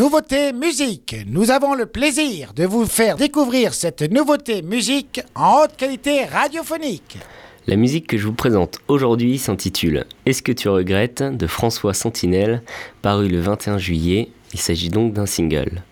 [0.00, 1.14] Nouveauté musique.
[1.26, 7.18] Nous avons le plaisir de vous faire découvrir cette nouveauté musique en haute qualité radiophonique.
[7.66, 11.22] La musique que je vous présente aujourd'hui s'intitule Est-ce que tu regrettes?
[11.22, 12.62] de François Sentinelle,
[13.02, 14.30] paru le 21 juillet.
[14.54, 15.82] Il s'agit donc d'un single.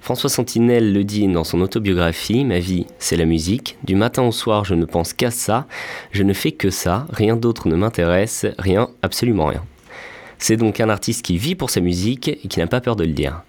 [0.00, 3.78] François Sentinelle le dit dans son autobiographie Ma vie, c'est la musique.
[3.84, 5.68] Du matin au soir, je ne pense qu'à ça.
[6.10, 7.06] Je ne fais que ça.
[7.12, 8.46] Rien d'autre ne m'intéresse.
[8.58, 9.62] Rien, absolument rien.
[10.38, 13.04] C'est donc un artiste qui vit pour sa musique et qui n'a pas peur de
[13.04, 13.42] le dire.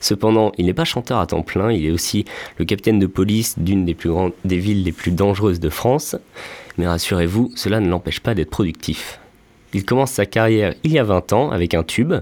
[0.00, 2.24] Cependant, il n'est pas chanteur à temps plein, il est aussi
[2.58, 3.96] le capitaine de police d'une des,
[4.56, 6.16] villes les plus dangereuses de France.
[6.78, 9.20] Mais rassurez-vous, cela ne l'empêche pas d'être productif.
[9.72, 12.14] Il commence sa carrière il y a 20 ans avec un tube,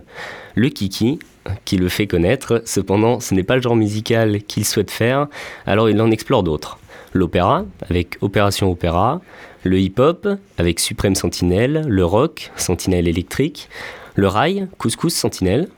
[0.54, 1.18] le Kiki,
[1.64, 2.62] qui le fait connaître.
[2.66, 5.28] Cependant, ce n'est pas le genre musical qu'il souhaite faire,
[5.64, 6.78] alors il en explore d'autres.
[7.14, 9.22] L'opéra, avec Opération Opéra,
[9.64, 13.68] le hip-hop, avec Suprême Sentinelle, le rock, Sentinelle électrique,
[14.14, 15.68] le rail, Couscous Sentinelle,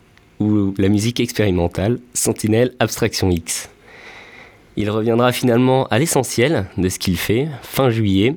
[0.41, 3.71] ou la musique expérimentale, Sentinelle Abstraction X.
[4.77, 8.37] Il reviendra finalement à l'essentiel de ce qu'il fait, fin juillet,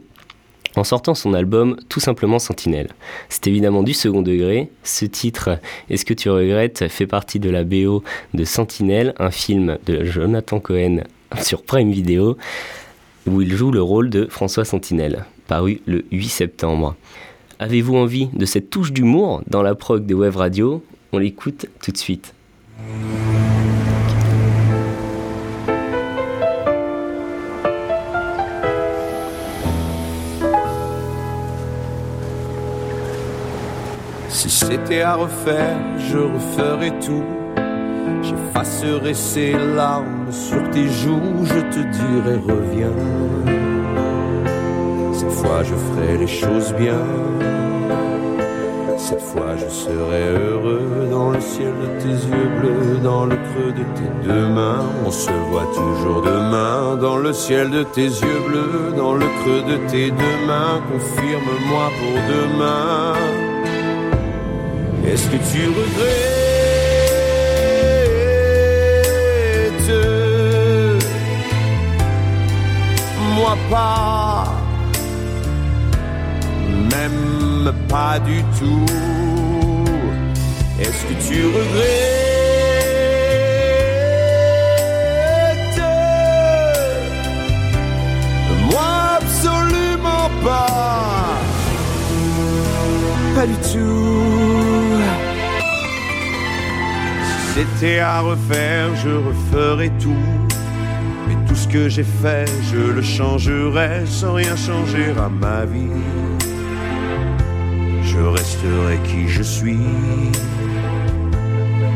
[0.76, 2.90] en sortant son album tout simplement Sentinelle.
[3.30, 4.70] C'est évidemment du second degré.
[4.84, 9.78] Ce titre, Est-ce que tu regrettes, fait partie de la BO de Sentinelle, un film
[9.86, 11.04] de Jonathan Cohen
[11.42, 12.38] sur Prime Video,
[13.28, 16.96] où il joue le rôle de François Sentinelle, paru le 8 septembre.
[17.60, 20.84] Avez-vous envie de cette touche d'humour dans la prog des web radio?
[21.16, 22.34] On l'écoute tout de suite.
[34.28, 37.24] Si c'était à refaire, je referais tout.
[38.24, 42.90] J'effacerai ces larmes sur tes joues, je te dirai reviens.
[45.14, 46.98] Cette fois je ferai les choses bien.
[49.06, 53.74] Cette fois je serai heureux dans le ciel de tes yeux bleus, dans le creux
[53.74, 54.86] de tes deux mains.
[55.06, 59.64] On se voit toujours demain dans le ciel de tes yeux bleus, dans le creux
[59.72, 60.80] de tes deux mains.
[60.90, 63.14] Confirme-moi pour demain.
[65.06, 66.54] Est-ce que tu regrettes?
[73.36, 74.43] Moi pas,
[77.94, 78.86] pas du tout.
[80.80, 82.24] Est-ce que tu regrettes?
[88.72, 91.38] Moi absolument pas,
[93.36, 94.98] pas du tout.
[97.28, 100.30] Si c'était à refaire, je referais tout.
[101.28, 106.33] Mais tout ce que j'ai fait, je le changerais sans rien changer à ma vie.
[108.14, 109.80] Je resterai qui je suis,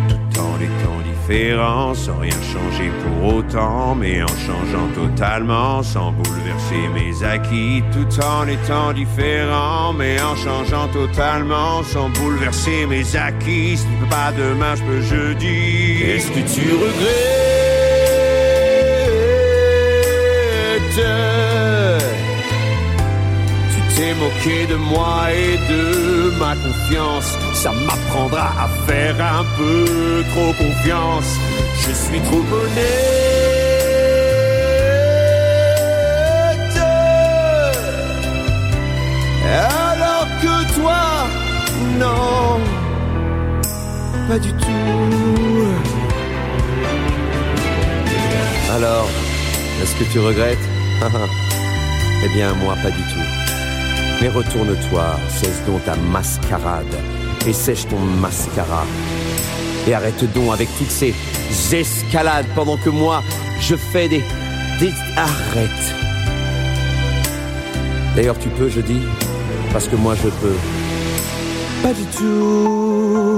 [0.09, 6.87] tout en étant différent, sans rien changer pour autant, mais en changeant totalement, sans bouleverser
[6.95, 13.77] mes acquis, tout en étant différent, mais en changeant totalement, sans bouleverser mes acquis.
[13.77, 16.01] Si tu peux pas demain, je peux jeudi.
[16.01, 17.37] Est-ce que tu regrettes
[23.97, 27.29] t'es moqué de moi et de ma confiance.
[27.53, 31.31] Ça m'apprendra à faire un peu trop confiance.
[31.83, 33.37] Je suis trop honnête.
[39.65, 41.03] Alors que toi,
[41.99, 42.59] non,
[44.27, 45.67] pas du tout.
[48.75, 49.07] Alors,
[49.81, 50.67] est-ce que tu regrettes?
[52.25, 53.46] Eh bien, moi, pas du tout.
[54.21, 56.95] Mais retourne-toi, cesse donc ta mascarade
[57.45, 58.83] et sèche ton mascara.
[59.87, 61.13] Et arrête donc avec toutes ces
[61.71, 63.21] escalades pendant que moi,
[63.61, 64.23] je fais des...
[64.79, 64.91] des...
[65.15, 65.95] Arrête.
[68.15, 69.01] D'ailleurs, tu peux, je dis,
[69.71, 70.55] parce que moi, je peux.
[71.83, 73.37] Pas du tout.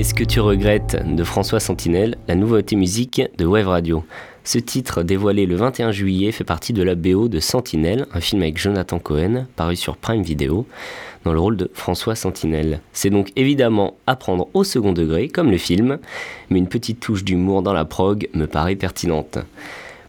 [0.00, 4.02] Est-ce que tu regrettes de François Sentinelle, la nouveauté musique de Wave Radio?
[4.44, 8.40] Ce titre, dévoilé le 21 juillet, fait partie de la BO de Sentinelle, un film
[8.40, 10.66] avec Jonathan Cohen, paru sur Prime Video,
[11.24, 12.80] dans le rôle de François Sentinelle.
[12.94, 15.98] C'est donc évidemment à prendre au second degré, comme le film,
[16.48, 19.36] mais une petite touche d'humour dans la prog me paraît pertinente.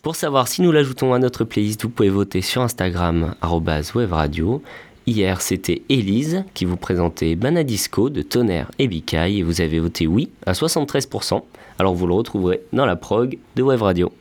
[0.03, 4.63] Pour savoir si nous l'ajoutons à notre playlist, vous pouvez voter sur Instagram, Wave Radio.
[5.07, 10.05] Hier, c'était Élise qui vous présentait Banadisco de Tonnerre et Bicaille et vous avez voté
[10.05, 11.41] oui à 73%.
[11.79, 14.11] Alors vous le retrouverez dans la prog de Wave Radio.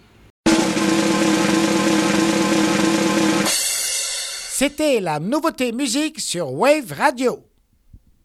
[4.60, 7.49] C'était la nouveauté musique sur Wave Radio.